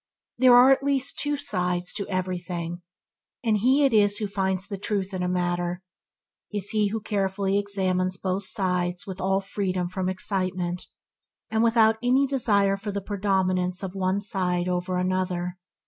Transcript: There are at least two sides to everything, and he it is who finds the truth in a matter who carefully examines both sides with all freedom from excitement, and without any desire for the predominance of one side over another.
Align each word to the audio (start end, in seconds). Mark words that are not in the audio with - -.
There 0.39 0.55
are 0.55 0.71
at 0.71 0.81
least 0.81 1.19
two 1.19 1.37
sides 1.37 1.93
to 1.93 2.07
everything, 2.09 2.81
and 3.43 3.57
he 3.57 3.85
it 3.85 3.93
is 3.93 4.17
who 4.17 4.25
finds 4.25 4.65
the 4.65 4.75
truth 4.79 5.13
in 5.13 5.21
a 5.21 5.27
matter 5.29 5.83
who 6.51 7.01
carefully 7.01 7.59
examines 7.59 8.17
both 8.17 8.41
sides 8.45 9.05
with 9.05 9.21
all 9.21 9.41
freedom 9.41 9.89
from 9.89 10.09
excitement, 10.09 10.87
and 11.51 11.61
without 11.61 11.97
any 12.01 12.25
desire 12.25 12.77
for 12.77 12.91
the 12.91 12.99
predominance 12.99 13.83
of 13.83 13.93
one 13.93 14.19
side 14.19 14.67
over 14.67 14.97
another. 14.97 15.59